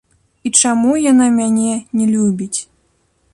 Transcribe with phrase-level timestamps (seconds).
[0.49, 2.59] І чаму яна мяне не любіць?